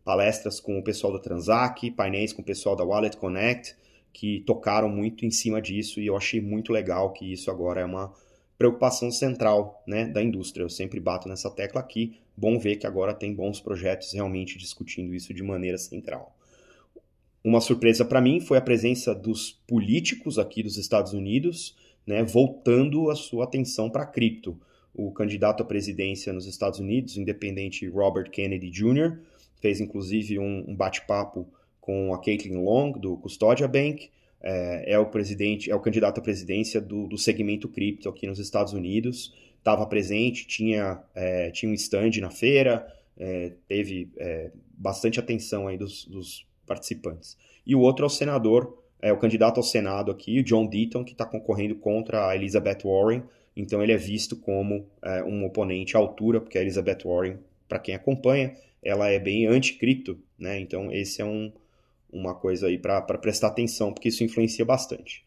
Palestras 0.05 0.59
com 0.61 0.79
o 0.79 0.83
pessoal 0.83 1.13
da 1.13 1.19
Transac, 1.19 1.91
painéis 1.93 2.33
com 2.33 2.43
o 2.43 2.45
pessoal 2.45 2.75
da 2.75 2.85
Wallet 2.85 3.17
Connect, 3.17 3.77
que 4.13 4.41
tocaram 4.41 4.89
muito 4.89 5.25
em 5.25 5.31
cima 5.31 5.63
disso 5.63 6.01
e 6.01 6.07
eu 6.07 6.17
achei 6.17 6.41
muito 6.41 6.73
legal 6.73 7.13
que 7.13 7.33
isso 7.33 7.51
agora 7.51 7.81
é 7.81 7.85
uma 7.85 8.13
preocupação 8.59 9.11
central 9.11 9.83
né, 9.87 10.05
da 10.05 10.23
indústria. 10.23 10.65
Eu 10.65 10.69
sempre 10.69 11.01
bato 11.01 11.29
nessa 11.29 11.51
tecla 11.51 11.81
aqui. 11.81 12.19
Bom 12.41 12.59
ver 12.59 12.77
que 12.77 12.87
agora 12.87 13.13
tem 13.13 13.35
bons 13.35 13.61
projetos 13.61 14.15
realmente 14.15 14.57
discutindo 14.57 15.15
isso 15.15 15.35
de 15.35 15.43
maneira 15.43 15.77
central. 15.77 16.35
Uma 17.45 17.61
surpresa 17.61 18.03
para 18.03 18.19
mim 18.19 18.41
foi 18.41 18.57
a 18.57 18.63
presença 18.63 19.15
dos 19.15 19.61
políticos 19.69 20.39
aqui 20.39 20.63
dos 20.63 20.79
Estados 20.79 21.13
Unidos, 21.13 21.77
né, 22.07 22.25
voltando 22.25 23.11
a 23.11 23.15
sua 23.15 23.45
atenção 23.45 23.91
para 23.91 24.07
cripto. 24.07 24.59
O 24.95 25.13
candidato 25.13 25.63
à 25.63 25.67
presidência 25.67 26.33
nos 26.33 26.47
Estados 26.47 26.81
Unidos, 26.81 27.19
independente 27.19 27.87
Robert 27.87 28.31
Kennedy 28.31 28.71
Jr., 28.71 29.19
fez 29.61 29.79
inclusive 29.79 30.39
um, 30.39 30.65
um 30.67 30.75
bate-papo 30.75 31.47
com 31.79 32.15
a 32.15 32.19
Caitlin 32.19 32.65
Long, 32.65 32.93
do 32.93 33.19
Custodia 33.19 33.69
Bank, 33.69 34.09
é, 34.43 34.95
é, 34.95 34.99
o 34.99 35.05
presidente, 35.05 35.71
é 35.71 35.75
o 35.75 35.81
candidato 35.81 36.21
à 36.21 36.23
presidência 36.23 36.81
do, 36.81 37.07
do 37.07 37.19
segmento 37.19 37.69
cripto 37.69 38.09
aqui 38.09 38.27
nos 38.27 38.39
Estados 38.39 38.73
Unidos. 38.73 39.35
Estava 39.61 39.87
presente, 39.87 40.47
tinha, 40.47 41.01
é, 41.15 41.51
tinha 41.51 41.71
um 41.71 41.75
stand 41.75 42.13
na 42.21 42.31
feira, 42.31 42.87
é, 43.17 43.53
teve 43.69 44.11
é, 44.17 44.51
bastante 44.73 45.21
atenção 45.21 45.69
aí 45.69 45.77
dos, 45.77 46.07
dos 46.07 46.47
participantes. 46.67 47.37
E 47.67 47.75
o 47.75 47.81
outro 47.81 48.05
é 48.05 48.07
o 48.07 48.11
senador, 48.11 48.83
é 49.03 49.13
o 49.13 49.19
candidato 49.19 49.59
ao 49.59 49.63
Senado 49.63 50.11
aqui, 50.11 50.41
o 50.41 50.43
John 50.43 50.67
Deaton, 50.67 51.05
que 51.05 51.13
está 51.13 51.27
concorrendo 51.27 51.75
contra 51.77 52.29
a 52.29 52.35
Elizabeth 52.35 52.79
Warren. 52.85 53.23
Então 53.55 53.83
ele 53.83 53.93
é 53.93 53.97
visto 53.97 54.35
como 54.37 54.87
é, 55.03 55.23
um 55.23 55.45
oponente 55.45 55.97
à 55.97 56.01
altura, 56.01 56.41
porque 56.41 56.57
a 56.57 56.63
Elizabeth 56.63 57.01
Warren, 57.05 57.39
para 57.69 57.79
quem 57.79 57.95
acompanha, 57.95 58.57
ela 58.83 59.09
é 59.09 59.19
bem 59.19 59.47
anti-cripto, 59.47 60.19
né? 60.39 60.59
Então 60.59 60.91
esse 60.91 61.21
é 61.21 61.25
um, 61.25 61.53
uma 62.11 62.35
coisa 62.35 62.67
aí 62.67 62.79
para 62.79 63.03
prestar 63.19 63.49
atenção, 63.49 63.93
porque 63.93 64.09
isso 64.09 64.25
influencia 64.25 64.65
bastante. 64.65 65.25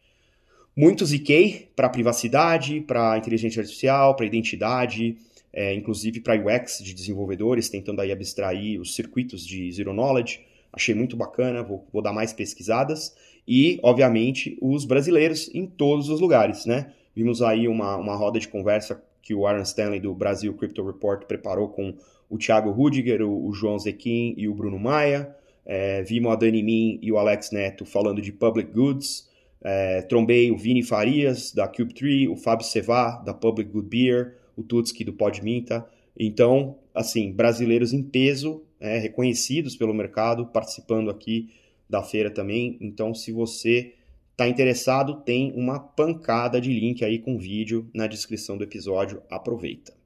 Muitos 0.76 1.12
IK 1.12 1.68
para 1.76 1.88
privacidade, 1.88 2.80
para 2.80 3.16
inteligência 3.16 3.60
artificial, 3.60 4.14
para 4.16 4.26
identidade, 4.26 5.16
é, 5.52 5.72
inclusive 5.74 6.20
para 6.20 6.34
UX 6.34 6.80
de 6.82 6.92
desenvolvedores, 6.92 7.68
tentando 7.68 8.00
aí 8.00 8.10
abstrair 8.10 8.80
os 8.80 8.94
circuitos 8.94 9.46
de 9.46 9.70
Zero 9.70 9.92
Knowledge 9.92 10.40
achei 10.74 10.94
muito 10.94 11.16
bacana, 11.16 11.62
vou, 11.62 11.86
vou 11.92 12.02
dar 12.02 12.12
mais 12.12 12.32
pesquisadas. 12.32 13.14
E, 13.46 13.78
obviamente, 13.82 14.58
os 14.60 14.84
brasileiros 14.84 15.48
em 15.54 15.66
todos 15.66 16.08
os 16.08 16.20
lugares, 16.20 16.66
né? 16.66 16.92
Vimos 17.14 17.40
aí 17.40 17.68
uma, 17.68 17.96
uma 17.96 18.16
roda 18.16 18.40
de 18.40 18.48
conversa 18.48 19.00
que 19.22 19.34
o 19.34 19.46
Aaron 19.46 19.62
Stanley 19.62 20.00
do 20.00 20.12
Brasil 20.14 20.52
Crypto 20.54 20.84
Report 20.84 21.24
preparou 21.26 21.68
com 21.68 21.94
o 22.28 22.36
Thiago 22.36 22.70
Rudiger, 22.70 23.22
o, 23.22 23.46
o 23.46 23.52
João 23.52 23.78
Zequim 23.78 24.34
e 24.36 24.48
o 24.48 24.54
Bruno 24.54 24.78
Maia. 24.78 25.34
É, 25.64 26.02
vimos 26.02 26.32
a 26.32 26.36
Dani 26.36 26.62
Min 26.62 26.98
e 27.00 27.12
o 27.12 27.16
Alex 27.16 27.50
Neto 27.52 27.86
falando 27.86 28.20
de 28.20 28.32
public 28.32 28.72
goods. 28.72 29.28
É, 29.64 30.02
trombei 30.02 30.50
o 30.50 30.58
Vini 30.58 30.82
Farias, 30.82 31.50
da 31.50 31.66
Cube3, 31.66 32.28
o 32.28 32.36
Fábio 32.36 32.66
Sevá, 32.66 33.16
da 33.24 33.32
Public 33.32 33.70
Good 33.70 33.88
Beer, 33.88 34.36
o 34.54 34.62
Tutski, 34.62 35.02
do 35.02 35.14
Podminta. 35.14 35.88
Então, 36.16 36.76
assim, 36.94 37.32
brasileiros 37.32 37.92
em 37.94 38.02
peso, 38.02 38.62
é, 38.78 38.98
reconhecidos 38.98 39.74
pelo 39.74 39.94
mercado, 39.94 40.46
participando 40.46 41.10
aqui 41.10 41.48
da 41.88 42.02
feira 42.02 42.30
também. 42.30 42.76
Então, 42.80 43.14
se 43.14 43.32
você 43.32 43.94
está 44.32 44.46
interessado, 44.46 45.22
tem 45.22 45.52
uma 45.56 45.80
pancada 45.80 46.60
de 46.60 46.72
link 46.72 47.04
aí 47.04 47.18
com 47.18 47.38
vídeo 47.38 47.88
na 47.94 48.06
descrição 48.06 48.58
do 48.58 48.64
episódio. 48.64 49.22
Aproveita. 49.30 50.03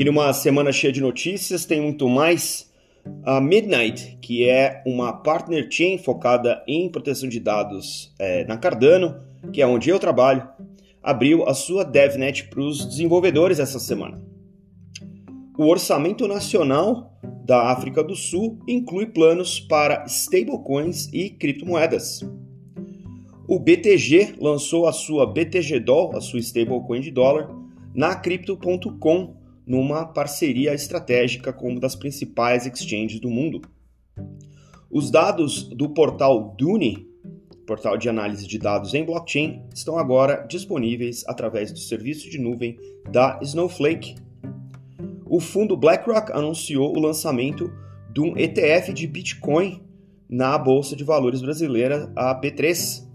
E 0.00 0.04
numa 0.04 0.32
semana 0.32 0.72
cheia 0.72 0.90
de 0.90 1.02
notícias, 1.02 1.66
tem 1.66 1.78
muito 1.78 2.08
mais. 2.08 2.72
A 3.22 3.38
Midnight, 3.38 4.16
que 4.22 4.48
é 4.48 4.82
uma 4.86 5.12
partner 5.12 5.68
chain 5.70 5.98
focada 5.98 6.64
em 6.66 6.88
proteção 6.88 7.28
de 7.28 7.38
dados 7.38 8.10
é, 8.18 8.46
na 8.46 8.56
Cardano, 8.56 9.20
que 9.52 9.60
é 9.60 9.66
onde 9.66 9.90
eu 9.90 9.98
trabalho, 9.98 10.48
abriu 11.02 11.46
a 11.46 11.52
sua 11.52 11.84
DevNet 11.84 12.48
para 12.48 12.62
os 12.62 12.86
desenvolvedores 12.86 13.58
essa 13.58 13.78
semana. 13.78 14.18
O 15.58 15.66
orçamento 15.66 16.26
nacional 16.26 17.12
da 17.44 17.70
África 17.70 18.02
do 18.02 18.16
Sul 18.16 18.58
inclui 18.66 19.04
planos 19.04 19.60
para 19.60 20.06
stablecoins 20.06 21.10
e 21.12 21.28
criptomoedas. 21.28 22.22
O 23.46 23.58
BTG 23.58 24.36
lançou 24.40 24.86
a 24.86 24.92
sua 24.92 25.26
BTG 25.26 25.78
Doll, 25.78 26.16
a 26.16 26.22
sua 26.22 26.40
stablecoin 26.40 27.02
de 27.02 27.10
dólar, 27.10 27.50
na 27.94 28.14
Crypto.com, 28.14 29.39
numa 29.70 30.04
parceria 30.04 30.74
estratégica 30.74 31.52
com 31.52 31.68
uma 31.68 31.78
das 31.78 31.94
principais 31.94 32.66
exchanges 32.66 33.20
do 33.20 33.30
mundo. 33.30 33.62
Os 34.90 35.12
dados 35.12 35.62
do 35.62 35.88
portal 35.90 36.56
Duni 36.58 37.08
portal 37.70 37.96
de 37.96 38.08
análise 38.08 38.48
de 38.48 38.58
dados 38.58 38.94
em 38.94 39.04
blockchain, 39.04 39.62
estão 39.72 39.96
agora 39.96 40.44
disponíveis 40.48 41.22
através 41.28 41.70
do 41.70 41.78
serviço 41.78 42.28
de 42.28 42.36
nuvem 42.36 42.76
da 43.08 43.38
Snowflake. 43.42 44.16
O 45.24 45.38
fundo 45.38 45.76
BlackRock 45.76 46.32
anunciou 46.32 46.92
o 46.92 46.98
lançamento 46.98 47.72
de 48.12 48.20
um 48.20 48.36
ETF 48.36 48.92
de 48.92 49.06
Bitcoin 49.06 49.80
na 50.28 50.58
Bolsa 50.58 50.96
de 50.96 51.04
Valores 51.04 51.42
brasileira, 51.42 52.12
a 52.16 52.34
B3. 52.34 53.08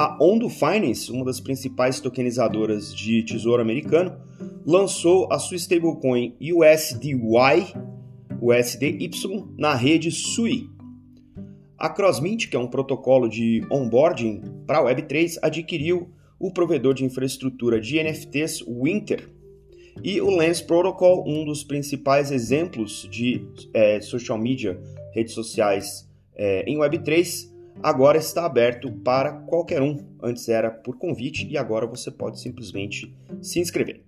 A 0.00 0.16
Ondo 0.20 0.48
Finance, 0.48 1.10
uma 1.10 1.24
das 1.24 1.40
principais 1.40 1.98
tokenizadoras 1.98 2.94
de 2.94 3.20
tesouro 3.24 3.60
americano, 3.60 4.16
lançou 4.64 5.26
a 5.28 5.40
sua 5.40 5.56
stablecoin 5.56 6.36
USDY, 6.40 7.74
USDY, 8.40 9.10
na 9.58 9.74
rede 9.74 10.12
SUI, 10.12 10.70
a 11.76 11.88
Crossmint, 11.88 12.46
que 12.46 12.54
é 12.54 12.60
um 12.60 12.68
protocolo 12.68 13.28
de 13.28 13.66
onboarding 13.68 14.40
para 14.68 14.78
a 14.78 14.84
Web3, 14.84 15.36
adquiriu 15.42 16.08
o 16.38 16.52
provedor 16.52 16.94
de 16.94 17.04
infraestrutura 17.04 17.80
de 17.80 18.00
NFTs 18.00 18.64
Winter. 18.68 19.28
E 20.04 20.20
o 20.20 20.30
Lens 20.30 20.60
Protocol, 20.60 21.28
um 21.28 21.44
dos 21.44 21.64
principais 21.64 22.30
exemplos 22.30 23.08
de 23.10 23.44
é, 23.74 24.00
social 24.00 24.38
media, 24.38 24.80
redes 25.12 25.34
sociais 25.34 26.08
é, 26.36 26.62
em 26.70 26.78
Web3, 26.78 27.57
agora 27.82 28.18
está 28.18 28.44
aberto 28.44 28.90
para 28.90 29.32
qualquer 29.42 29.82
um. 29.82 30.16
Antes 30.22 30.48
era 30.48 30.70
por 30.70 30.96
convite 30.96 31.46
e 31.46 31.56
agora 31.56 31.86
você 31.86 32.10
pode 32.10 32.40
simplesmente 32.40 33.14
se 33.40 33.60
inscrever. 33.60 34.04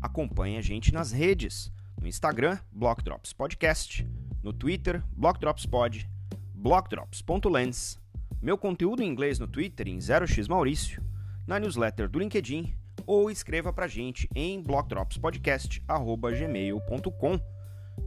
Acompanhe 0.00 0.56
a 0.56 0.62
gente 0.62 0.92
nas 0.92 1.12
redes. 1.12 1.72
No 2.00 2.06
Instagram, 2.06 2.58
Block 2.70 3.02
Drops 3.02 3.32
Podcast. 3.32 4.06
No 4.42 4.52
Twitter, 4.52 5.02
Block 5.12 5.40
Drops 5.40 5.66
Pod. 5.66 6.08
blockdrops.lens. 6.54 7.98
Meu 8.40 8.56
conteúdo 8.56 9.02
em 9.02 9.08
inglês 9.08 9.38
no 9.38 9.46
Twitter 9.46 9.88
em 9.88 9.98
0x 9.98 10.48
Maurício. 10.48 11.02
Na 11.46 11.58
newsletter 11.58 12.08
do 12.08 12.18
LinkedIn. 12.18 12.74
Ou 13.06 13.30
escreva 13.30 13.72
pra 13.72 13.86
gente 13.86 14.28
em 14.34 14.60
blockdropspodcast.gmail.com. 14.62 17.40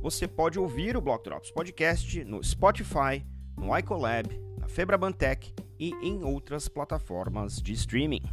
Você 0.02 0.28
pode 0.28 0.60
ouvir 0.60 0.98
o 0.98 1.02
Block 1.02 1.24
Drops 1.24 1.52
Podcast 1.52 2.24
no 2.24 2.44
Spotify, 2.44 3.24
no 3.58 3.76
iColab, 3.78 4.28
na 4.58 4.68
Febrabantec 4.68 5.54
e 5.80 5.92
em 6.04 6.24
outras 6.24 6.68
plataformas 6.68 7.62
de 7.62 7.74
streaming. 7.74 8.24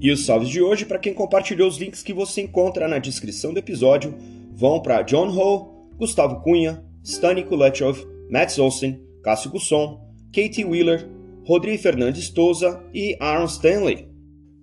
E 0.00 0.12
os 0.12 0.24
salves 0.24 0.48
de 0.48 0.62
hoje, 0.62 0.86
para 0.86 0.98
quem 0.98 1.12
compartilhou 1.12 1.68
os 1.68 1.76
links 1.76 2.04
que 2.04 2.12
você 2.12 2.42
encontra 2.42 2.86
na 2.86 2.98
descrição 2.98 3.52
do 3.52 3.58
episódio, 3.58 4.16
vão 4.52 4.80
para 4.80 5.02
John 5.02 5.28
Ho, 5.28 5.88
Gustavo 5.96 6.40
Cunha, 6.40 6.84
Stani 7.08 7.42
Kulechov, 7.42 8.04
Matt 8.28 8.58
Olsen, 8.58 9.00
Cássio 9.24 9.50
Gusson, 9.50 9.98
Katie 10.30 10.64
Wheeler, 10.64 11.08
Rodrigo 11.46 11.82
Fernandes 11.82 12.28
Touza 12.28 12.84
e 12.92 13.16
Aaron 13.18 13.46
Stanley. 13.46 14.06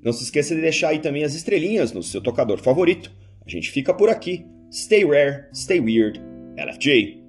Não 0.03 0.13
se 0.13 0.23
esqueça 0.23 0.53
de 0.53 0.61
deixar 0.61 0.89
aí 0.89 0.99
também 0.99 1.23
as 1.23 1.33
estrelinhas 1.33 1.91
no 1.91 2.03
seu 2.03 2.21
tocador 2.21 2.59
favorito. 2.59 3.11
A 3.43 3.49
gente 3.49 3.71
fica 3.71 3.91
por 3.91 4.09
aqui. 4.09 4.45
Stay 4.71 5.03
rare, 5.03 5.45
stay 5.51 5.79
weird. 5.79 6.21
LFG. 6.55 7.24